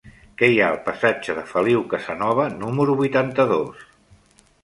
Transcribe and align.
Què 0.41 0.47
hi 0.51 0.55
ha 0.61 0.69
al 0.75 0.79
passatge 0.87 1.35
de 1.39 1.43
Feliu 1.51 1.83
Casanova 1.91 2.47
número 2.65 2.97
vuitanta-dos? 3.05 3.87